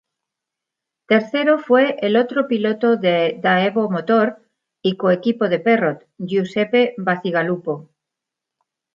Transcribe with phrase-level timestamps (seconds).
[1.05, 4.41] Tercero fue el otro piloto de Daewoo Motor
[4.81, 7.87] y co-equipo de Perrot, Giuseppe Bacigalupo.